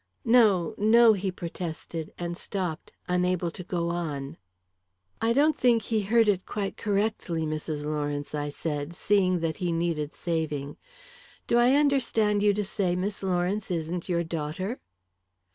"No, 0.25 0.73
no," 0.79 1.13
he 1.13 1.29
protested, 1.29 2.11
and 2.17 2.35
stopped, 2.35 2.91
unable 3.07 3.51
to 3.51 3.63
go 3.63 3.89
on. 3.89 4.35
"I 5.21 5.31
don't 5.31 5.55
think 5.55 5.83
he 5.83 6.01
heard 6.01 6.27
it 6.27 6.47
quite 6.47 6.75
correctly, 6.75 7.45
Mrs. 7.45 7.85
Lawrence," 7.85 8.33
I 8.33 8.49
said, 8.49 8.95
seeing 8.95 9.41
that 9.41 9.57
he 9.57 9.71
needed 9.71 10.15
saving. 10.15 10.77
"Do 11.45 11.59
I 11.59 11.73
understand 11.75 12.41
you 12.41 12.51
to 12.51 12.63
say 12.63 12.95
Miss 12.95 13.21
Lawrence 13.21 13.69
isn't 13.69 14.09
your 14.09 14.23
daughter?" 14.23 14.79